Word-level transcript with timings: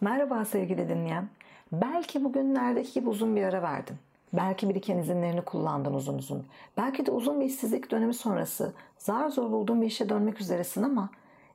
Merhaba 0.00 0.44
sevgili 0.44 0.88
dinleyen. 0.88 1.28
Belki 1.72 2.24
bugünlerdeki 2.24 2.92
gibi 2.92 3.08
uzun 3.08 3.36
bir 3.36 3.42
ara 3.42 3.62
verdin. 3.62 3.96
Belki 4.32 4.68
biriken 4.68 4.98
izinlerini 4.98 5.42
kullandın 5.42 5.94
uzun 5.94 6.18
uzun. 6.18 6.46
Belki 6.76 7.06
de 7.06 7.10
uzun 7.10 7.40
bir 7.40 7.46
işsizlik 7.46 7.90
dönemi 7.90 8.14
sonrası 8.14 8.72
zar 8.98 9.28
zor 9.28 9.50
bulduğun 9.50 9.82
bir 9.82 9.86
işe 9.86 10.08
dönmek 10.08 10.40
üzeresin 10.40 10.82
ama 10.82 11.10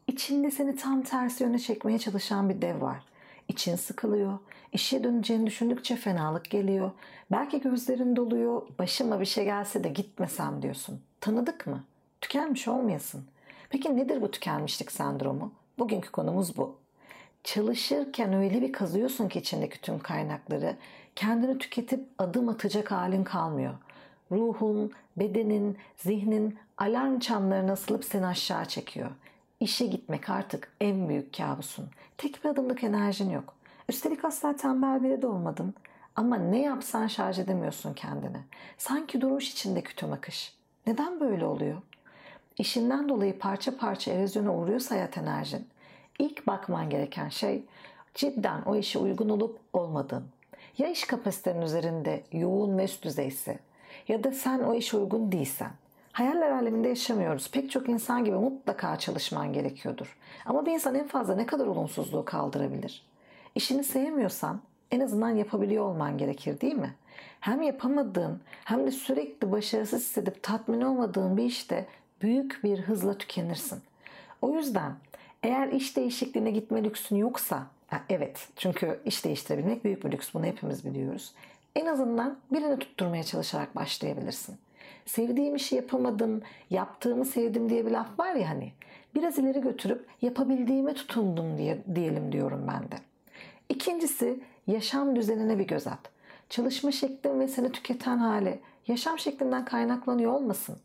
içinde 0.07 0.51
seni 0.51 0.75
tam 0.75 1.01
tersi 1.01 1.43
yöne 1.43 1.59
çekmeye 1.59 1.99
çalışan 1.99 2.49
bir 2.49 2.61
dev 2.61 2.81
var. 2.81 3.03
İçin 3.47 3.75
sıkılıyor. 3.75 4.37
İşe 4.73 5.03
döneceğini 5.03 5.47
düşündükçe 5.47 5.95
fenalık 5.95 6.45
geliyor. 6.49 6.91
Belki 7.31 7.61
gözlerin 7.61 8.15
doluyor. 8.15 8.61
Başıma 8.79 9.19
bir 9.19 9.25
şey 9.25 9.45
gelse 9.45 9.83
de 9.83 9.89
gitmesem 9.89 10.61
diyorsun. 10.61 11.01
Tanıdık 11.21 11.67
mı? 11.67 11.83
Tükenmiş 12.21 12.67
olmayasın. 12.67 13.23
Peki 13.69 13.97
nedir 13.97 14.21
bu 14.21 14.31
tükenmişlik 14.31 14.91
sendromu? 14.91 15.51
Bugünkü 15.79 16.11
konumuz 16.11 16.57
bu 16.57 16.82
çalışırken 17.43 18.33
öyle 18.33 18.61
bir 18.61 18.73
kazıyorsun 18.73 19.29
ki 19.29 19.39
içindeki 19.39 19.81
tüm 19.81 19.99
kaynakları 19.99 20.75
kendini 21.15 21.57
tüketip 21.57 22.05
adım 22.17 22.49
atacak 22.49 22.91
halin 22.91 23.23
kalmıyor. 23.23 23.73
Ruhun, 24.31 24.91
bedenin, 25.17 25.77
zihnin 25.97 26.57
alarm 26.77 27.19
çanlarına 27.19 27.71
asılıp 27.71 28.05
seni 28.05 28.25
aşağı 28.25 28.65
çekiyor. 28.65 29.09
İşe 29.59 29.85
gitmek 29.85 30.29
artık 30.29 30.71
en 30.81 31.09
büyük 31.09 31.37
kabusun. 31.37 31.89
Tek 32.17 32.43
bir 32.43 32.49
adımlık 32.49 32.83
enerjin 32.83 33.29
yok. 33.29 33.53
Üstelik 33.89 34.25
asla 34.25 34.55
tembel 34.55 35.03
biri 35.03 35.21
de 35.21 35.27
olmadın. 35.27 35.73
Ama 36.15 36.35
ne 36.35 36.61
yapsan 36.61 37.07
şarj 37.07 37.39
edemiyorsun 37.39 37.93
kendini. 37.93 38.37
Sanki 38.77 39.21
durmuş 39.21 39.51
içindeki 39.51 39.95
tüm 39.95 40.13
akış. 40.13 40.55
Neden 40.87 41.19
böyle 41.19 41.45
oluyor? 41.45 41.81
İşinden 42.57 43.09
dolayı 43.09 43.39
parça 43.39 43.77
parça 43.77 44.11
erozyona 44.11 44.55
uğruyorsa 44.55 44.95
hayat 44.95 45.17
enerjin 45.17 45.67
İlk 46.19 46.47
bakman 46.47 46.89
gereken 46.89 47.29
şey 47.29 47.63
cidden 48.13 48.61
o 48.61 48.75
işe 48.75 48.99
uygun 48.99 49.29
olup 49.29 49.59
olmadığın. 49.73 50.25
Ya 50.77 50.89
iş 50.89 51.05
kapasitenin 51.05 51.61
üzerinde 51.61 52.23
yoğun 52.31 52.77
ve 52.77 52.83
üst 52.83 53.03
düzeyse 53.03 53.59
ya 54.07 54.23
da 54.23 54.31
sen 54.31 54.59
o 54.59 54.73
işe 54.73 54.97
uygun 54.97 55.31
değilsen. 55.31 55.71
Hayaller 56.11 56.51
aleminde 56.51 56.89
yaşamıyoruz. 56.89 57.51
Pek 57.51 57.71
çok 57.71 57.89
insan 57.89 58.25
gibi 58.25 58.35
mutlaka 58.35 58.99
çalışman 58.99 59.53
gerekiyordur. 59.53 60.17
Ama 60.45 60.65
bir 60.65 60.71
insan 60.71 60.95
en 60.95 61.07
fazla 61.07 61.35
ne 61.35 61.45
kadar 61.45 61.67
olumsuzluğu 61.67 62.25
kaldırabilir? 62.25 63.05
İşini 63.55 63.83
sevmiyorsan 63.83 64.61
en 64.91 64.99
azından 64.99 65.29
yapabiliyor 65.29 65.85
olman 65.85 66.17
gerekir 66.17 66.61
değil 66.61 66.75
mi? 66.75 66.95
Hem 67.39 67.61
yapamadığın 67.61 68.41
hem 68.63 68.87
de 68.87 68.91
sürekli 68.91 69.51
başarısız 69.51 70.01
hissedip 70.01 70.43
tatmin 70.43 70.81
olmadığın 70.81 71.37
bir 71.37 71.43
işte 71.43 71.85
büyük 72.21 72.63
bir 72.63 72.79
hızla 72.79 73.17
tükenirsin. 73.17 73.81
O 74.41 74.55
yüzden 74.55 74.93
eğer 75.43 75.67
iş 75.67 75.97
değişikliğine 75.97 76.51
gitme 76.51 76.83
lüksün 76.83 77.15
yoksa, 77.15 77.67
evet 78.09 78.47
çünkü 78.55 78.99
iş 79.05 79.25
değiştirebilmek 79.25 79.83
büyük 79.83 80.05
bir 80.05 80.11
lüks 80.11 80.33
bunu 80.33 80.45
hepimiz 80.45 80.85
biliyoruz. 80.85 81.33
En 81.75 81.85
azından 81.85 82.37
birini 82.51 82.79
tutturmaya 82.79 83.23
çalışarak 83.23 83.75
başlayabilirsin. 83.75 84.55
Sevdiğim 85.05 85.55
işi 85.55 85.75
yapamadım, 85.75 86.41
yaptığımı 86.69 87.25
sevdim 87.25 87.69
diye 87.69 87.85
bir 87.85 87.91
laf 87.91 88.19
var 88.19 88.35
ya 88.35 88.49
hani. 88.49 88.71
Biraz 89.15 89.37
ileri 89.37 89.61
götürüp 89.61 90.05
yapabildiğime 90.21 90.93
tutundum 90.93 91.57
diye, 91.57 91.77
diyelim 91.95 92.31
diyorum 92.31 92.65
ben 92.67 92.83
de. 92.83 92.95
İkincisi 93.69 94.39
yaşam 94.67 95.15
düzenine 95.15 95.59
bir 95.59 95.67
göz 95.67 95.87
at. 95.87 95.99
Çalışma 96.49 96.91
şeklin 96.91 97.39
ve 97.39 97.47
seni 97.47 97.71
tüketen 97.71 98.17
hali 98.17 98.59
yaşam 98.87 99.19
şeklinden 99.19 99.65
kaynaklanıyor 99.65 100.31
olmasın. 100.31 100.77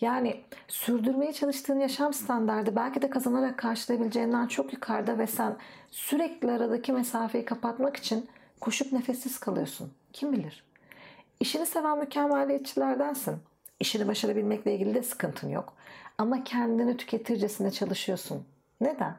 Yani 0.00 0.40
sürdürmeye 0.68 1.32
çalıştığın 1.32 1.80
yaşam 1.80 2.12
standardı 2.14 2.76
belki 2.76 3.02
de 3.02 3.10
kazanarak 3.10 3.58
karşılayabileceğinden 3.58 4.46
çok 4.46 4.72
yukarıda 4.72 5.18
ve 5.18 5.26
sen 5.26 5.56
sürekli 5.90 6.50
aradaki 6.50 6.92
mesafeyi 6.92 7.44
kapatmak 7.44 7.96
için 7.96 8.28
koşup 8.60 8.92
nefessiz 8.92 9.38
kalıyorsun. 9.40 9.92
Kim 10.12 10.32
bilir? 10.32 10.64
İşini 11.40 11.66
seven 11.66 11.98
mükemmeliyetçilerdensin. 11.98 13.36
İşini 13.80 14.08
başarabilmekle 14.08 14.74
ilgili 14.74 14.94
de 14.94 15.02
sıkıntın 15.02 15.48
yok. 15.48 15.72
Ama 16.18 16.44
kendini 16.44 16.96
tüketircesine 16.96 17.70
çalışıyorsun. 17.70 18.44
Neden? 18.80 19.16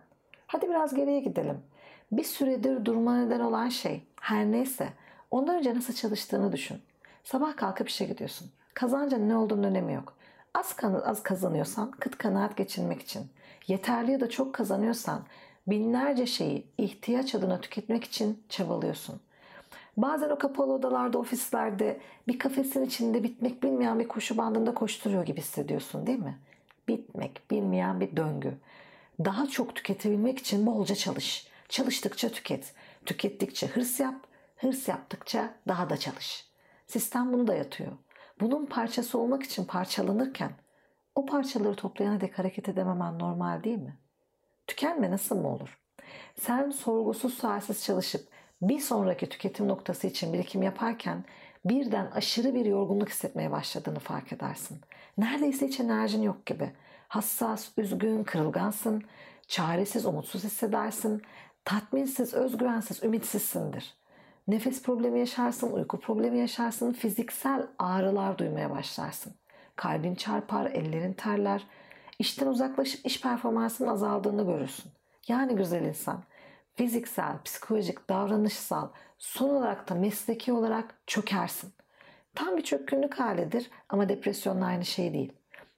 Hadi 0.48 0.70
biraz 0.70 0.96
geriye 0.96 1.20
gidelim. 1.20 1.58
Bir 2.12 2.24
süredir 2.24 2.86
durma 2.86 3.18
neden 3.18 3.40
olan 3.40 3.70
şey 3.70 4.04
her 4.22 4.46
neyse 4.46 4.90
ondan 5.32 5.56
önce 5.56 5.76
nasıl 5.76 5.94
çalıştığını 5.94 6.52
düşün. 6.52 6.82
Sabah 7.24 7.58
kalkıp 7.58 7.90
işe 7.90 8.06
gidiyorsun. 8.06 8.52
Kazancın 8.74 9.30
ne 9.30 9.36
olduğunun 9.36 9.64
önemi 9.64 9.94
yok. 9.94 10.18
Az, 10.58 10.76
az 11.06 11.24
kazanıyorsan 11.24 11.92
kıt 11.92 12.18
kanaat 12.18 12.58
geçinmek 12.58 13.02
için, 13.02 13.28
yeterli 13.68 14.12
ya 14.12 14.20
da 14.20 14.30
çok 14.30 14.54
kazanıyorsan 14.54 15.26
binlerce 15.68 16.26
şeyi 16.26 16.68
ihtiyaç 16.78 17.36
adına 17.36 17.62
tüketmek 17.62 18.04
için 18.04 18.44
çabalıyorsun. 18.50 19.20
Bazen 19.98 20.30
o 20.30 20.38
kapalı 20.38 20.74
odalarda, 20.74 21.18
ofislerde 21.18 22.00
bir 22.28 22.40
kafesin 22.40 22.86
içinde 22.86 23.24
bitmek 23.24 23.64
bilmeyen 23.64 24.00
bir 24.00 24.08
koşu 24.08 24.38
bandında 24.38 24.74
koşturuyor 24.74 25.26
gibi 25.26 25.40
hissediyorsun 25.40 26.08
değil 26.08 26.20
mi? 26.20 26.40
Bitmek 26.88 27.42
bilmeyen 27.52 28.00
bir 28.00 28.16
döngü. 28.16 28.58
Daha 29.26 29.48
çok 29.48 29.76
tüketebilmek 29.76 30.40
için 30.40 30.66
bolca 30.66 30.96
çalış. 30.96 31.48
Çalıştıkça 31.70 32.30
tüket. 32.30 32.74
Tükettikçe 33.06 33.68
hırs 33.68 34.00
yap. 34.00 34.16
Hırs 34.58 34.88
yaptıkça 34.88 35.54
daha 35.68 35.90
da 35.90 35.98
çalış. 35.98 36.48
Sistem 36.88 37.34
bunu 37.34 37.48
dayatıyor 37.48 37.92
bunun 38.40 38.66
parçası 38.66 39.20
olmak 39.20 39.44
için 39.44 39.66
parçalanırken 39.66 40.52
o 41.16 41.26
parçaları 41.26 41.76
toplayana 41.76 42.22
dek 42.22 42.40
hareket 42.40 42.70
edememen 42.70 43.20
normal 43.20 43.64
değil 43.64 43.78
mi? 43.78 43.98
Tükenme 44.68 45.12
nasıl 45.12 45.36
mı 45.36 45.48
olur? 45.48 45.80
Sen 46.36 46.70
sorgusuz 46.70 47.34
sualsiz 47.34 47.84
çalışıp 47.84 48.28
bir 48.62 48.80
sonraki 48.80 49.30
tüketim 49.30 49.68
noktası 49.68 50.08
için 50.08 50.34
birikim 50.34 50.64
yaparken 50.64 51.26
birden 51.66 52.12
aşırı 52.12 52.56
bir 52.56 52.66
yorgunluk 52.66 53.10
hissetmeye 53.10 53.52
başladığını 53.52 54.00
fark 54.00 54.34
edersin. 54.34 54.82
Neredeyse 55.18 55.68
hiç 55.68 55.80
enerjin 55.80 56.22
yok 56.22 56.46
gibi. 56.46 56.72
Hassas, 57.08 57.72
üzgün, 57.78 58.24
kırılgansın, 58.24 59.04
çaresiz, 59.48 60.06
umutsuz 60.06 60.44
hissedersin, 60.44 61.22
tatminsiz, 61.66 62.34
özgüvensiz, 62.34 63.04
ümitsizsindir. 63.04 63.98
Nefes 64.48 64.84
problemi 64.84 65.20
yaşarsın, 65.20 65.72
uyku 65.72 66.00
problemi 66.00 66.40
yaşarsın, 66.40 66.94
fiziksel 66.94 67.68
ağrılar 67.80 68.38
duymaya 68.38 68.72
başlarsın. 68.72 69.34
Kalbin 69.76 70.16
çarpar, 70.16 70.66
ellerin 70.66 71.14
terler. 71.14 71.68
İşten 72.20 72.48
uzaklaşıp 72.48 73.06
iş 73.06 73.22
performansının 73.22 73.88
azaldığını 73.88 74.46
görürsün. 74.46 74.92
Yani 75.28 75.56
güzel 75.56 75.86
insan 75.86 76.24
fiziksel, 76.76 77.42
psikolojik, 77.46 78.10
davranışsal, 78.10 78.90
son 79.18 79.50
olarak 79.50 79.90
da 79.90 79.96
mesleki 79.96 80.54
olarak 80.54 80.96
çökersin. 81.08 81.74
Tam 82.36 82.58
bir 82.58 82.64
çökkünlük 82.64 83.20
halidir 83.20 83.70
ama 83.90 84.10
depresyonla 84.10 84.66
aynı 84.66 84.86
şey 84.86 85.14
değil. 85.14 85.34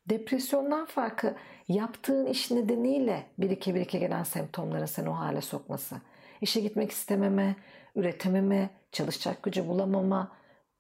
Depresyondan 0.09 0.85
farkı 0.85 1.35
yaptığın 1.67 2.25
iş 2.25 2.51
nedeniyle 2.51 3.25
birike 3.37 3.75
birike 3.75 3.99
gelen 3.99 4.23
semptomların 4.23 4.85
seni 4.85 5.09
o 5.09 5.13
hale 5.13 5.41
sokması. 5.41 5.95
İşe 6.41 6.61
gitmek 6.61 6.91
istememe, 6.91 7.55
üretememe, 7.95 8.69
çalışacak 8.91 9.43
gücü 9.43 9.67
bulamama, 9.67 10.31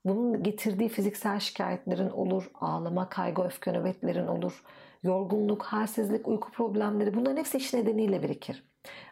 bunun 0.05 0.43
getirdiği 0.43 0.89
fiziksel 0.89 1.39
şikayetlerin 1.39 2.09
olur, 2.09 2.51
ağlama, 2.53 3.09
kaygı, 3.09 3.41
öfke 3.41 3.71
nöbetlerin 3.71 4.27
olur, 4.27 4.63
yorgunluk, 5.03 5.63
halsizlik, 5.63 6.27
uyku 6.27 6.51
problemleri 6.51 7.13
bunların 7.13 7.37
hepsi 7.37 7.57
iş 7.57 7.73
nedeniyle 7.73 8.23
birikir. 8.23 8.63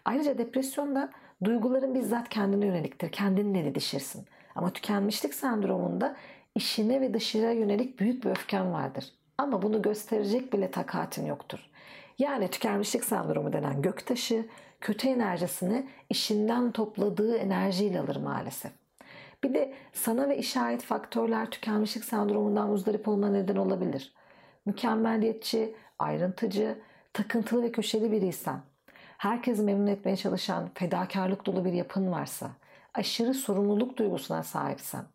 Ayrıca 0.05 0.37
depresyonda 0.37 1.11
duyguların 1.43 1.95
bizzat 1.95 2.29
kendine 2.29 2.65
yöneliktir. 2.65 3.11
Kendinle 3.11 3.65
didişirsin. 3.65 4.25
Ama 4.55 4.73
tükenmişlik 4.73 5.33
sendromunda 5.33 6.15
işine 6.55 7.01
ve 7.01 7.13
dışarıya 7.13 7.51
yönelik 7.51 7.99
büyük 7.99 8.25
bir 8.25 8.29
öfken 8.29 8.73
vardır. 8.73 9.05
Ama 9.37 9.61
bunu 9.61 9.81
gösterecek 9.81 10.53
bile 10.53 10.71
takatin 10.71 11.25
yoktur. 11.25 11.59
Yani 12.19 12.47
tükenmişlik 12.47 13.03
sendromu 13.03 13.53
denen 13.53 13.81
göktaşı 13.81 14.45
kötü 14.81 15.07
enerjisini 15.07 15.87
işinden 16.09 16.71
topladığı 16.71 17.37
enerjiyle 17.37 17.99
alır 17.99 18.15
maalesef. 18.15 18.71
Bir 19.43 19.53
de 19.53 19.73
sana 19.93 20.29
ve 20.29 20.37
işaret 20.37 20.83
faktörler 20.83 21.51
tükenmişlik 21.51 22.03
sendromundan 22.03 22.69
muzdarip 22.69 23.07
olma 23.07 23.29
neden 23.29 23.55
olabilir. 23.55 24.13
Mükemmelliyetçi, 24.65 25.75
ayrıntıcı, 25.99 26.77
takıntılı 27.13 27.63
ve 27.63 27.71
köşeli 27.71 28.11
biriysen, 28.11 28.59
herkesi 29.17 29.61
memnun 29.61 29.87
etmeye 29.87 30.15
çalışan 30.15 30.69
fedakarlık 30.73 31.45
dolu 31.45 31.65
bir 31.65 31.73
yapın 31.73 32.11
varsa, 32.11 32.49
aşırı 32.93 33.33
sorumluluk 33.33 33.97
duygusuna 33.97 34.43
sahipsen, 34.43 35.05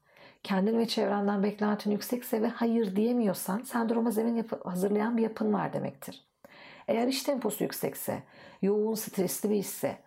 kendin 0.42 0.78
ve 0.78 0.88
çevrenden 0.88 1.42
beklentin 1.42 1.90
yüksekse 1.90 2.42
ve 2.42 2.48
hayır 2.48 2.96
diyemiyorsan 2.96 3.62
sendroma 3.62 4.10
zemin 4.10 4.46
hazırlayan 4.64 5.16
bir 5.16 5.22
yapın 5.22 5.52
var 5.52 5.72
demektir. 5.72 6.31
Eğer 6.88 7.08
iş 7.08 7.22
temposu 7.22 7.64
yüksekse, 7.64 8.22
yoğun 8.62 8.94
stresli 8.94 9.50
bir 9.50 9.56
işse, 9.56 9.98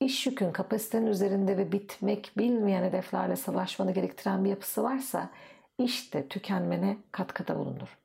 iş 0.00 0.26
yükün 0.26 0.52
kapasitenin 0.52 1.06
üzerinde 1.06 1.56
ve 1.58 1.72
bitmek 1.72 2.32
bilmeyen 2.38 2.82
hedeflerle 2.82 3.36
savaşmanı 3.36 3.92
gerektiren 3.92 4.44
bir 4.44 4.50
yapısı 4.50 4.82
varsa 4.82 5.30
işte 5.78 6.28
tükenmene 6.28 6.96
katkıda 7.12 7.58
bulunur. 7.58 7.98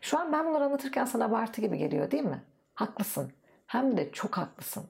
Şu 0.00 0.18
an 0.18 0.32
ben 0.32 0.46
bunları 0.46 0.64
anlatırken 0.64 1.04
sana 1.04 1.24
abartı 1.24 1.60
gibi 1.60 1.78
geliyor 1.78 2.10
değil 2.10 2.24
mi? 2.24 2.42
Haklısın. 2.74 3.32
Hem 3.66 3.96
de 3.96 4.12
çok 4.12 4.38
haklısın. 4.38 4.84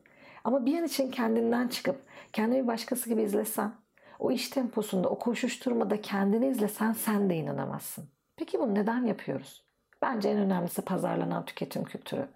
Ama 0.45 0.67
bir 0.67 0.79
an 0.79 0.85
için 0.85 1.11
kendinden 1.11 1.69
çıkıp 1.69 2.03
kendini 2.33 2.63
bir 2.63 2.67
başkası 2.67 3.09
gibi 3.09 3.23
izlesen, 3.23 3.73
o 4.19 4.31
iş 4.31 4.49
temposunda, 4.49 5.09
o 5.09 5.19
koşuşturmada 5.19 6.01
kendini 6.01 6.47
izlesen 6.49 6.93
sen 6.93 7.31
de 7.31 7.37
inanamazsın. 7.37 8.09
Peki 8.37 8.61
bunu 8.61 8.75
neden 8.75 9.05
yapıyoruz? 9.05 9.65
Bence 10.03 10.29
en 10.29 10.39
önemlisi 10.39 10.83
pazarlanan 10.83 11.45
tüketim 11.45 11.85
kültürü. 11.85 12.29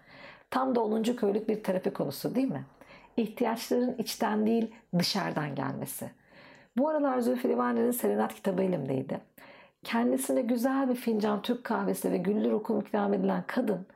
Tam 0.49 0.75
da 0.75 0.83
10. 0.83 1.03
köylük 1.03 1.49
bir 1.49 1.63
terapi 1.63 1.93
konusu 1.93 2.35
değil 2.35 2.51
mi? 2.51 2.65
İhtiyaçların 3.17 3.95
içten 3.97 4.45
değil 4.45 4.71
dışarıdan 4.99 5.55
gelmesi. 5.55 6.11
Bu 6.77 6.89
aralar 6.89 7.19
Zülfü 7.19 7.49
Livaneli'nin 7.49 7.91
Serenat 7.91 8.35
kitabı 8.35 8.63
elimdeydi. 8.63 9.19
Kendisine 9.83 10.41
güzel 10.41 10.89
bir 10.89 10.95
fincan 10.95 11.41
Türk 11.41 11.63
kahvesi 11.63 12.11
ve 12.11 12.17
güllü 12.17 12.51
rokum 12.51 12.79
ikram 12.79 13.13
edilen 13.13 13.43
kadın 13.47 13.87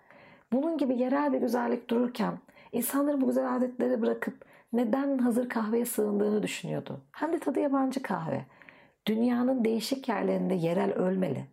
bunun 0.54 0.78
gibi 0.78 0.98
yerel 0.98 1.34
bir 1.34 1.38
güzellik 1.38 1.90
dururken 1.90 2.40
insanların 2.72 3.22
bu 3.22 3.28
güzel 3.28 3.56
adetleri 3.56 4.02
bırakıp 4.02 4.46
neden 4.74 5.18
hazır 5.18 5.50
kahveye 5.50 5.86
sığındığını 5.86 6.44
düşünüyordu. 6.44 7.02
Hem 7.12 7.34
de 7.34 7.40
tadı 7.40 7.60
yabancı 7.60 8.02
kahve. 8.02 8.46
Dünyanın 9.08 9.66
değişik 9.66 10.10
yerlerinde 10.10 10.54
yerel 10.54 10.94
ölmeli. 10.94 11.46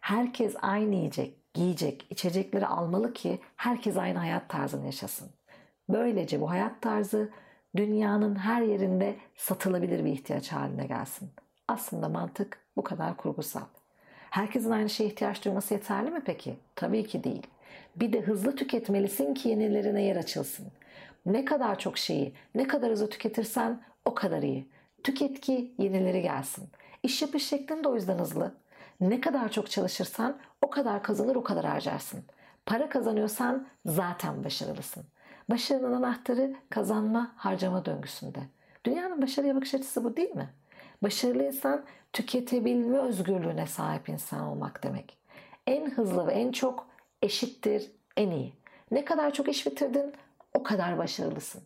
Herkes 0.00 0.56
aynı 0.62 0.94
yiyecek, 0.94 1.39
giyecek, 1.54 2.06
içecekleri 2.10 2.66
almalı 2.66 3.12
ki 3.12 3.40
herkes 3.56 3.96
aynı 3.96 4.18
hayat 4.18 4.48
tarzını 4.48 4.86
yaşasın. 4.86 5.30
Böylece 5.88 6.40
bu 6.40 6.50
hayat 6.50 6.82
tarzı 6.82 7.30
dünyanın 7.76 8.36
her 8.36 8.62
yerinde 8.62 9.16
satılabilir 9.36 10.04
bir 10.04 10.12
ihtiyaç 10.12 10.52
haline 10.52 10.86
gelsin. 10.86 11.30
Aslında 11.68 12.08
mantık 12.08 12.58
bu 12.76 12.82
kadar 12.82 13.16
kurgusal. 13.16 13.64
Herkesin 14.30 14.70
aynı 14.70 14.90
şeye 14.90 15.04
ihtiyaç 15.04 15.44
duyması 15.44 15.74
yeterli 15.74 16.10
mi 16.10 16.22
peki? 16.24 16.56
Tabii 16.76 17.06
ki 17.06 17.24
değil. 17.24 17.46
Bir 17.96 18.12
de 18.12 18.20
hızlı 18.20 18.56
tüketmelisin 18.56 19.34
ki 19.34 19.48
yenilerine 19.48 20.02
yer 20.02 20.16
açılsın. 20.16 20.66
Ne 21.26 21.44
kadar 21.44 21.78
çok 21.78 21.98
şeyi, 21.98 22.32
ne 22.54 22.66
kadar 22.66 22.90
hızlı 22.90 23.10
tüketirsen 23.10 23.80
o 24.04 24.14
kadar 24.14 24.42
iyi. 24.42 24.68
Tüket 25.02 25.40
ki 25.40 25.74
yenileri 25.78 26.22
gelsin. 26.22 26.68
İş 27.02 27.22
yapış 27.22 27.46
şeklin 27.46 27.84
de 27.84 27.88
o 27.88 27.94
yüzden 27.94 28.18
hızlı. 28.18 28.54
Ne 29.00 29.20
kadar 29.20 29.52
çok 29.52 29.70
çalışırsan 29.70 30.38
o 30.62 30.70
kadar 30.70 31.02
kazanır 31.02 31.36
o 31.36 31.42
kadar 31.42 31.64
harcarsın. 31.64 32.24
Para 32.66 32.88
kazanıyorsan 32.88 33.66
zaten 33.86 34.44
başarılısın. 34.44 35.04
Başarının 35.50 35.92
anahtarı 35.92 36.54
kazanma 36.70 37.32
harcama 37.36 37.84
döngüsünde. 37.84 38.40
Dünyanın 38.84 39.22
başarıya 39.22 39.56
bakış 39.56 39.74
açısı 39.74 40.04
bu 40.04 40.16
değil 40.16 40.36
mi? 40.36 40.48
Başarılı 41.02 41.44
insan 41.44 41.84
tüketebilme 42.12 42.98
özgürlüğüne 42.98 43.66
sahip 43.66 44.08
insan 44.08 44.40
olmak 44.40 44.82
demek. 44.82 45.18
En 45.66 45.90
hızlı 45.90 46.26
ve 46.26 46.32
en 46.32 46.52
çok 46.52 46.86
eşittir 47.22 47.90
en 48.16 48.30
iyi. 48.30 48.54
Ne 48.90 49.04
kadar 49.04 49.32
çok 49.32 49.48
iş 49.48 49.66
bitirdin 49.66 50.12
o 50.54 50.62
kadar 50.62 50.98
başarılısın. 50.98 51.62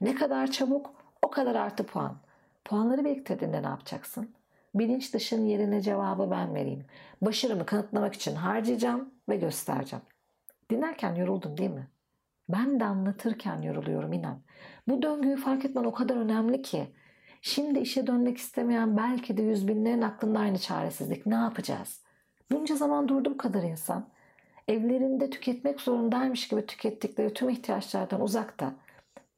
Ne 0.00 0.14
kadar 0.14 0.50
çabuk 0.50 0.90
o 1.22 1.30
kadar 1.30 1.54
artı 1.54 1.86
puan. 1.86 2.16
Puanları 2.64 3.04
biriktirdiğinde 3.04 3.62
ne 3.62 3.66
yapacaksın? 3.66 4.35
Bilinç 4.74 5.14
dışın 5.14 5.46
yerine 5.46 5.80
cevabı 5.80 6.30
ben 6.30 6.54
vereyim. 6.54 6.86
Başarımı 7.22 7.66
kanıtlamak 7.66 8.14
için 8.14 8.34
harcayacağım 8.34 9.14
ve 9.28 9.36
göstereceğim. 9.36 10.04
Dinlerken 10.70 11.14
yoruldum 11.14 11.56
değil 11.56 11.70
mi? 11.70 11.88
Ben 12.48 12.80
de 12.80 12.84
anlatırken 12.84 13.62
yoruluyorum 13.62 14.12
inan. 14.12 14.38
Bu 14.88 15.02
döngüyü 15.02 15.36
fark 15.36 15.64
etmen 15.64 15.84
o 15.84 15.92
kadar 15.92 16.16
önemli 16.16 16.62
ki. 16.62 16.86
Şimdi 17.42 17.78
işe 17.78 18.06
dönmek 18.06 18.38
istemeyen 18.38 18.96
belki 18.96 19.36
de 19.36 19.42
yüz 19.42 19.68
binlerin 19.68 20.02
aklında 20.02 20.38
aynı 20.38 20.58
çaresizlik. 20.58 21.26
Ne 21.26 21.34
yapacağız? 21.34 22.02
Bunca 22.50 22.76
zaman 22.76 23.08
durdu 23.08 23.30
bu 23.30 23.36
kadar 23.36 23.62
insan. 23.62 24.08
Evlerinde 24.68 25.30
tüketmek 25.30 25.80
zorundaymış 25.80 26.48
gibi 26.48 26.66
tükettikleri 26.66 27.34
tüm 27.34 27.48
ihtiyaçlardan 27.48 28.20
uzakta. 28.20 28.74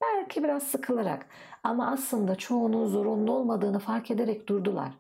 Belki 0.03 0.45
biraz 0.45 0.63
sıkılarak 0.63 1.27
ama 1.63 1.91
aslında 1.91 2.35
çoğunun 2.37 2.87
zorunlu 2.87 3.33
olmadığını 3.33 3.79
fark 3.79 4.11
ederek 4.11 4.49
durdular. 4.49 4.93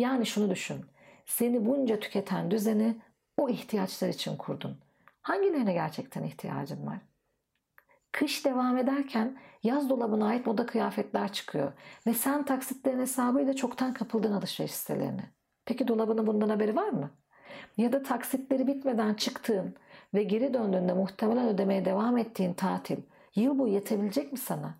Yani 0.00 0.26
şunu 0.26 0.50
düşün. 0.50 0.84
Seni 1.26 1.66
bunca 1.66 2.00
tüketen 2.00 2.50
düzeni 2.50 2.96
o 3.36 3.48
ihtiyaçlar 3.48 4.08
için 4.08 4.36
kurdun. 4.36 4.78
Hangilerine 5.22 5.72
gerçekten 5.72 6.22
ihtiyacın 6.22 6.86
var? 6.86 6.98
Kış 8.12 8.44
devam 8.44 8.76
ederken 8.76 9.38
yaz 9.62 9.90
dolabına 9.90 10.26
ait 10.26 10.46
moda 10.46 10.66
kıyafetler 10.66 11.32
çıkıyor 11.32 11.72
ve 12.06 12.14
sen 12.14 12.44
taksitlerin 12.44 13.00
hesabıyla 13.00 13.54
çoktan 13.54 13.94
kapıldın 13.94 14.32
alışveriş 14.32 14.72
sitelerine. 14.72 15.30
Peki 15.64 15.88
dolabının 15.88 16.26
bundan 16.26 16.48
haberi 16.48 16.76
var 16.76 16.88
mı? 16.88 17.10
Ya 17.76 17.92
da 17.92 18.02
taksitleri 18.02 18.66
bitmeden 18.66 19.14
çıktığın 19.14 19.74
ve 20.14 20.22
geri 20.22 20.54
döndüğünde 20.54 20.92
muhtemelen 20.92 21.48
ödemeye 21.48 21.84
devam 21.84 22.18
ettiğin 22.18 22.54
tatil 22.54 22.98
yıl 23.34 23.58
boyu 23.58 23.72
yetebilecek 23.72 24.32
mi 24.32 24.38
sana? 24.38 24.74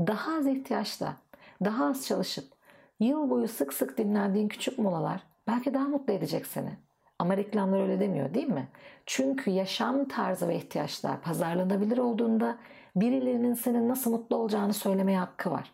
Daha 0.00 0.38
az 0.38 0.46
ihtiyaçla, 0.46 1.16
daha 1.64 1.86
az 1.86 2.06
çalışıp 2.06 2.57
yıl 3.00 3.30
boyu 3.30 3.48
sık 3.48 3.72
sık 3.72 3.98
dinlendiğin 3.98 4.48
küçük 4.48 4.78
molalar 4.78 5.22
belki 5.46 5.74
daha 5.74 5.88
mutlu 5.88 6.12
edecek 6.12 6.46
seni. 6.46 6.70
Ama 7.18 7.36
reklamlar 7.36 7.80
öyle 7.80 8.00
demiyor 8.00 8.34
değil 8.34 8.48
mi? 8.48 8.68
Çünkü 9.06 9.50
yaşam 9.50 10.08
tarzı 10.08 10.48
ve 10.48 10.56
ihtiyaçlar 10.56 11.22
pazarlanabilir 11.22 11.98
olduğunda 11.98 12.58
birilerinin 12.96 13.54
senin 13.54 13.88
nasıl 13.88 14.10
mutlu 14.10 14.36
olacağını 14.36 14.74
söylemeye 14.74 15.18
hakkı 15.18 15.50
var. 15.50 15.72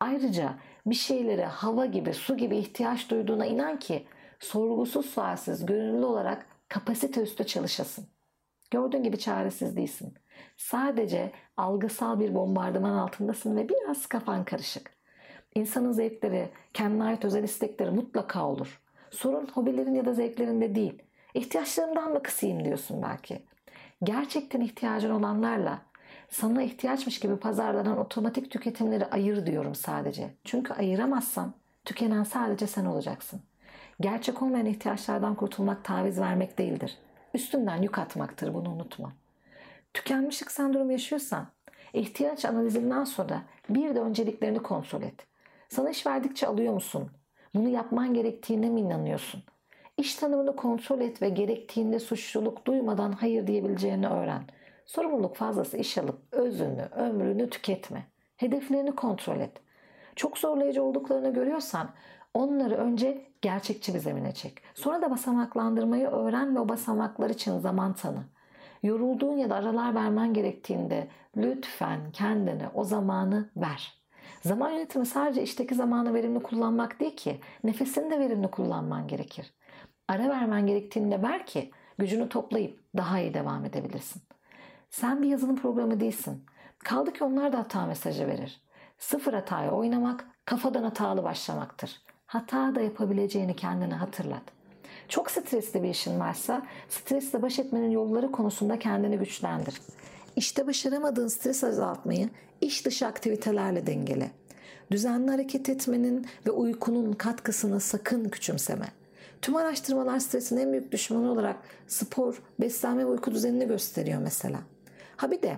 Ayrıca 0.00 0.54
bir 0.86 0.94
şeylere 0.94 1.44
hava 1.44 1.86
gibi, 1.86 2.14
su 2.14 2.36
gibi 2.36 2.56
ihtiyaç 2.56 3.10
duyduğuna 3.10 3.46
inan 3.46 3.78
ki 3.78 4.06
sorgusuz 4.40 5.06
sualsiz, 5.06 5.66
gönüllü 5.66 6.04
olarak 6.04 6.46
kapasite 6.68 7.22
üstü 7.22 7.46
çalışasın. 7.46 8.06
Gördüğün 8.70 9.02
gibi 9.02 9.18
çaresiz 9.18 9.76
değilsin. 9.76 10.14
Sadece 10.56 11.32
algısal 11.56 12.20
bir 12.20 12.34
bombardıman 12.34 12.94
altındasın 12.94 13.56
ve 13.56 13.68
biraz 13.68 14.06
kafan 14.06 14.44
karışık. 14.44 14.93
İnsanın 15.54 15.92
zevkleri, 15.92 16.48
kendine 16.72 17.04
ait 17.04 17.24
özel 17.24 17.44
istekleri 17.44 17.90
mutlaka 17.90 18.46
olur. 18.46 18.80
Sorun 19.10 19.46
hobilerin 19.46 19.94
ya 19.94 20.04
da 20.04 20.12
zevklerinde 20.14 20.74
değil. 20.74 21.02
İhtiyaçlarımdan 21.34 22.12
mı 22.12 22.22
kısayım 22.22 22.64
diyorsun 22.64 23.02
belki. 23.02 23.42
Gerçekten 24.02 24.60
ihtiyacın 24.60 25.10
olanlarla 25.10 25.82
sana 26.30 26.62
ihtiyaçmış 26.62 27.20
gibi 27.20 27.36
pazarlanan 27.36 27.98
otomatik 27.98 28.50
tüketimleri 28.50 29.06
ayır 29.06 29.46
diyorum 29.46 29.74
sadece. 29.74 30.34
Çünkü 30.44 30.74
ayıramazsan 30.74 31.54
tükenen 31.84 32.24
sadece 32.24 32.66
sen 32.66 32.84
olacaksın. 32.84 33.40
Gerçek 34.00 34.42
olmayan 34.42 34.66
ihtiyaçlardan 34.66 35.34
kurtulmak 35.34 35.84
taviz 35.84 36.20
vermek 36.20 36.58
değildir. 36.58 36.98
Üstünden 37.34 37.82
yük 37.82 37.98
atmaktır 37.98 38.54
bunu 38.54 38.70
unutma. 38.70 39.12
Tükenmişlik 39.94 40.50
sendromu 40.50 40.92
yaşıyorsan 40.92 41.46
ihtiyaç 41.92 42.44
analizinden 42.44 43.04
sonra 43.04 43.42
bir 43.68 43.94
de 43.94 44.00
önceliklerini 44.00 44.58
kontrol 44.62 45.02
et. 45.02 45.33
Sana 45.68 45.90
iş 45.90 46.06
verdikçe 46.06 46.46
alıyor 46.46 46.74
musun? 46.74 47.10
Bunu 47.54 47.68
yapman 47.68 48.14
gerektiğine 48.14 48.70
mi 48.70 48.80
inanıyorsun? 48.80 49.42
İş 49.96 50.14
tanımını 50.14 50.56
kontrol 50.56 51.00
et 51.00 51.22
ve 51.22 51.28
gerektiğinde 51.28 51.98
suçluluk 51.98 52.66
duymadan 52.66 53.12
hayır 53.12 53.46
diyebileceğini 53.46 54.08
öğren. 54.08 54.42
Sorumluluk 54.86 55.36
fazlası 55.36 55.76
iş 55.76 55.98
alıp 55.98 56.18
özünü, 56.32 56.88
ömrünü 56.96 57.50
tüketme. 57.50 58.06
Hedeflerini 58.36 58.94
kontrol 58.94 59.40
et. 59.40 59.52
Çok 60.16 60.38
zorlayıcı 60.38 60.82
olduklarını 60.82 61.32
görüyorsan 61.32 61.90
onları 62.34 62.74
önce 62.74 63.26
gerçekçi 63.42 63.94
bir 63.94 63.98
zemine 63.98 64.34
çek. 64.34 64.62
Sonra 64.74 65.02
da 65.02 65.10
basamaklandırmayı 65.10 66.06
öğren 66.06 66.56
ve 66.56 66.60
o 66.60 66.68
basamaklar 66.68 67.30
için 67.30 67.58
zaman 67.58 67.94
tanı. 67.94 68.24
Yorulduğun 68.82 69.36
ya 69.36 69.50
da 69.50 69.54
aralar 69.54 69.94
vermen 69.94 70.34
gerektiğinde 70.34 71.08
lütfen 71.36 72.12
kendine 72.12 72.68
o 72.74 72.84
zamanı 72.84 73.50
ver. 73.56 74.03
Zaman 74.44 74.70
yönetimi 74.70 75.06
sadece 75.06 75.42
işteki 75.42 75.74
zamanı 75.74 76.14
verimli 76.14 76.42
kullanmak 76.42 77.00
değil 77.00 77.16
ki. 77.16 77.40
Nefesini 77.64 78.10
de 78.10 78.18
verimli 78.18 78.50
kullanman 78.50 79.08
gerekir. 79.08 79.54
Ara 80.08 80.28
vermen 80.28 80.66
gerektiğinde 80.66 81.22
ver 81.22 81.46
ki 81.46 81.70
gücünü 81.98 82.28
toplayıp 82.28 82.80
daha 82.96 83.20
iyi 83.20 83.34
devam 83.34 83.64
edebilirsin. 83.64 84.22
Sen 84.90 85.22
bir 85.22 85.28
yazılım 85.28 85.56
programı 85.56 86.00
değilsin. 86.00 86.46
Kaldı 86.78 87.12
ki 87.12 87.24
onlar 87.24 87.52
da 87.52 87.58
hata 87.58 87.86
mesajı 87.86 88.26
verir. 88.26 88.60
Sıfır 88.98 89.32
hataya 89.32 89.70
oynamak 89.70 90.26
kafadan 90.44 90.82
hatalı 90.82 91.24
başlamaktır. 91.24 92.02
Hata 92.26 92.74
da 92.74 92.80
yapabileceğini 92.80 93.56
kendine 93.56 93.94
hatırlat. 93.94 94.42
Çok 95.08 95.30
stresli 95.30 95.82
bir 95.82 95.88
işin 95.88 96.20
varsa 96.20 96.62
stresle 96.88 97.42
baş 97.42 97.58
etmenin 97.58 97.90
yolları 97.90 98.32
konusunda 98.32 98.78
kendini 98.78 99.18
güçlendir. 99.18 99.80
İşte 100.36 100.66
başaramadığın 100.66 101.28
stres 101.28 101.64
azaltmayı 101.64 102.28
iş 102.60 102.86
dışı 102.86 103.06
aktivitelerle 103.06 103.86
dengele. 103.86 104.30
Düzenli 104.90 105.30
hareket 105.30 105.68
etmenin 105.68 106.26
ve 106.46 106.50
uykunun 106.50 107.12
katkısını 107.12 107.80
sakın 107.80 108.28
küçümseme. 108.28 108.86
Tüm 109.42 109.56
araştırmalar 109.56 110.18
stresin 110.18 110.56
en 110.56 110.72
büyük 110.72 110.92
düşmanı 110.92 111.32
olarak 111.32 111.56
spor, 111.86 112.42
beslenme 112.60 113.02
ve 113.02 113.06
uyku 113.06 113.30
düzenini 113.30 113.66
gösteriyor 113.66 114.20
mesela. 114.20 114.60
Ha 115.16 115.30
bir 115.30 115.42
de 115.42 115.56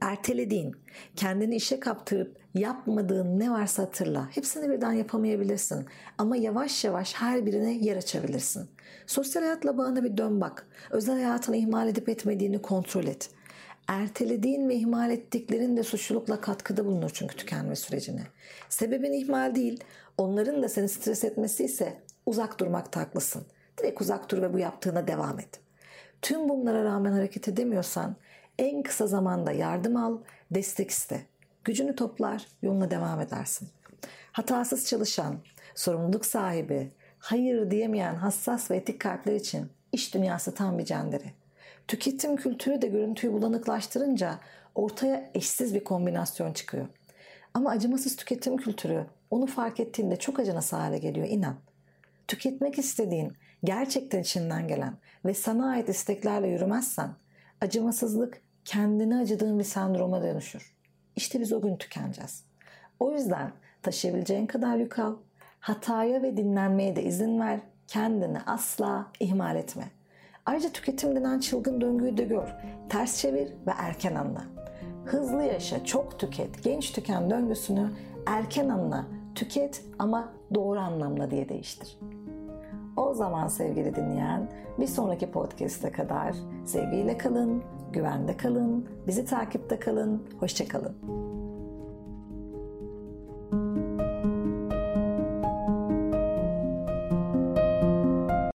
ertelediğin, 0.00 0.76
kendini 1.16 1.56
işe 1.56 1.80
kaptırıp 1.80 2.36
yapmadığın 2.54 3.40
ne 3.40 3.50
varsa 3.50 3.82
hatırla. 3.82 4.28
Hepsini 4.30 4.70
birden 4.70 4.92
yapamayabilirsin 4.92 5.86
ama 6.18 6.36
yavaş 6.36 6.84
yavaş 6.84 7.14
her 7.14 7.46
birine 7.46 7.72
yer 7.72 7.96
açabilirsin. 7.96 8.70
Sosyal 9.06 9.42
hayatla 9.42 9.78
bağına 9.78 10.04
bir 10.04 10.16
dön 10.16 10.40
bak. 10.40 10.66
Özel 10.90 11.14
hayatını 11.14 11.56
ihmal 11.56 11.88
edip 11.88 12.08
etmediğini 12.08 12.62
kontrol 12.62 13.04
et. 13.04 13.30
Ertelediğin 13.88 14.68
ve 14.68 14.74
ihmal 14.74 15.10
ettiklerin 15.10 15.76
de 15.76 15.82
suçlulukla 15.82 16.40
katkıda 16.40 16.86
bulunur 16.86 17.10
çünkü 17.14 17.36
tükenme 17.36 17.76
sürecine. 17.76 18.22
Sebebin 18.68 19.12
ihmal 19.12 19.54
değil, 19.54 19.84
onların 20.18 20.62
da 20.62 20.68
seni 20.68 20.88
stres 20.88 21.24
etmesi 21.24 21.64
ise 21.64 22.00
uzak 22.26 22.60
durmakta 22.60 23.00
haklısın. 23.00 23.46
Direkt 23.78 24.00
uzak 24.00 24.30
dur 24.30 24.42
ve 24.42 24.52
bu 24.52 24.58
yaptığına 24.58 25.06
devam 25.06 25.40
et. 25.40 25.60
Tüm 26.22 26.48
bunlara 26.48 26.84
rağmen 26.84 27.12
hareket 27.12 27.48
edemiyorsan 27.48 28.16
en 28.58 28.82
kısa 28.82 29.06
zamanda 29.06 29.52
yardım 29.52 29.96
al, 29.96 30.18
destek 30.50 30.90
iste. 30.90 31.26
Gücünü 31.64 31.96
toplar, 31.96 32.46
yoluna 32.62 32.90
devam 32.90 33.20
edersin. 33.20 33.68
Hatasız 34.32 34.86
çalışan, 34.86 35.36
sorumluluk 35.74 36.26
sahibi, 36.26 36.92
hayır 37.18 37.70
diyemeyen 37.70 38.14
hassas 38.14 38.70
ve 38.70 38.76
etik 38.76 39.00
kalpler 39.00 39.34
için 39.34 39.70
iş 39.92 40.14
dünyası 40.14 40.54
tam 40.54 40.78
bir 40.78 40.84
cendere. 40.84 41.32
Tüketim 41.92 42.36
kültürü 42.36 42.82
de 42.82 42.86
görüntüyü 42.86 43.32
bulanıklaştırınca 43.32 44.38
ortaya 44.74 45.30
eşsiz 45.34 45.74
bir 45.74 45.84
kombinasyon 45.84 46.52
çıkıyor. 46.52 46.88
Ama 47.54 47.70
acımasız 47.70 48.16
tüketim 48.16 48.56
kültürü 48.56 49.06
onu 49.30 49.46
fark 49.46 49.80
ettiğinde 49.80 50.16
çok 50.16 50.38
acınası 50.38 50.76
hale 50.76 50.98
geliyor 50.98 51.26
inan. 51.26 51.56
Tüketmek 52.28 52.78
istediğin, 52.78 53.32
gerçekten 53.64 54.20
içinden 54.20 54.68
gelen 54.68 54.94
ve 55.24 55.34
sana 55.34 55.70
ait 55.70 55.88
isteklerle 55.88 56.48
yürümezsen 56.48 57.10
acımasızlık 57.60 58.42
kendini 58.64 59.16
acıdığın 59.16 59.58
bir 59.58 59.64
sendroma 59.64 60.22
dönüşür. 60.22 60.74
İşte 61.16 61.40
biz 61.40 61.52
o 61.52 61.60
gün 61.60 61.76
tükeneceğiz. 61.76 62.44
O 63.00 63.12
yüzden 63.12 63.52
taşıyabileceğin 63.82 64.46
kadar 64.46 64.76
yük 64.76 64.98
al, 64.98 65.16
hataya 65.60 66.22
ve 66.22 66.36
dinlenmeye 66.36 66.96
de 66.96 67.02
izin 67.02 67.40
ver, 67.40 67.60
kendini 67.88 68.40
asla 68.40 69.12
ihmal 69.20 69.56
etme. 69.56 69.90
Ayrıca 70.46 70.68
tüketim 70.68 71.16
denen 71.16 71.38
çılgın 71.40 71.80
döngüyü 71.80 72.16
de 72.16 72.24
gör, 72.24 72.48
ters 72.88 73.18
çevir 73.18 73.48
ve 73.66 73.70
erken 73.78 74.14
anla. 74.14 74.44
Hızlı 75.04 75.42
yaşa, 75.42 75.84
çok 75.84 76.18
tüket, 76.18 76.62
genç 76.62 76.92
tüken 76.92 77.30
döngüsünü 77.30 77.90
erken 78.26 78.68
anla, 78.68 79.06
tüket 79.34 79.84
ama 79.98 80.32
doğru 80.54 80.78
anlamla 80.78 81.30
diye 81.30 81.48
değiştir. 81.48 81.98
O 82.96 83.14
zaman 83.14 83.48
sevgili 83.48 83.94
dinleyen 83.94 84.50
bir 84.78 84.86
sonraki 84.86 85.30
podcast'e 85.30 85.92
kadar 85.92 86.36
sevgiyle 86.66 87.18
kalın, 87.18 87.62
güvende 87.92 88.36
kalın, 88.36 88.88
bizi 89.06 89.24
takipte 89.24 89.78
kalın, 89.78 90.22
hoşçakalın. 90.40 91.31